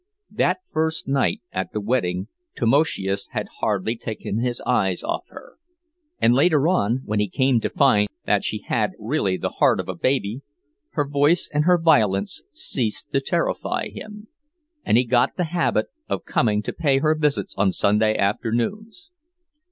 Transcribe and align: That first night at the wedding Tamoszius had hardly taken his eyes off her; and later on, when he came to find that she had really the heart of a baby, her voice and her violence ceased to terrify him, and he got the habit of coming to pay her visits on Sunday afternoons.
That 0.31 0.61
first 0.71 1.07
night 1.07 1.41
at 1.51 1.73
the 1.73 1.79
wedding 1.79 2.27
Tamoszius 2.57 3.27
had 3.33 3.47
hardly 3.59 3.95
taken 3.95 4.39
his 4.39 4.59
eyes 4.61 5.03
off 5.03 5.25
her; 5.29 5.57
and 6.19 6.33
later 6.33 6.67
on, 6.67 7.03
when 7.05 7.19
he 7.19 7.29
came 7.29 7.59
to 7.59 7.69
find 7.69 8.07
that 8.25 8.43
she 8.43 8.63
had 8.65 8.93
really 8.97 9.37
the 9.37 9.57
heart 9.61 9.79
of 9.79 9.87
a 9.87 9.93
baby, 9.93 10.41
her 10.93 11.07
voice 11.07 11.47
and 11.53 11.65
her 11.65 11.77
violence 11.77 12.41
ceased 12.51 13.11
to 13.13 13.21
terrify 13.21 13.89
him, 13.89 14.27
and 14.83 14.97
he 14.97 15.03
got 15.05 15.37
the 15.37 15.43
habit 15.53 15.89
of 16.09 16.25
coming 16.25 16.63
to 16.63 16.73
pay 16.73 16.97
her 16.97 17.13
visits 17.13 17.53
on 17.55 17.71
Sunday 17.71 18.17
afternoons. 18.17 19.11